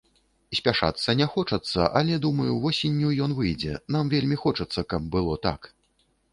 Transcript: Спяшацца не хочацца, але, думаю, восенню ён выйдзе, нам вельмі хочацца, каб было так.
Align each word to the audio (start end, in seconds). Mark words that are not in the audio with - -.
Спяшацца 0.59 1.13
не 1.19 1.27
хочацца, 1.33 1.79
але, 2.01 2.17
думаю, 2.25 2.57
восенню 2.65 3.13
ён 3.27 3.37
выйдзе, 3.43 3.79
нам 3.99 4.13
вельмі 4.17 4.41
хочацца, 4.47 4.79
каб 4.95 5.01
было 5.17 5.41
так. 5.49 5.73